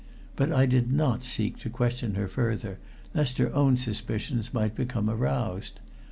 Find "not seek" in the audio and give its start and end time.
0.91-1.59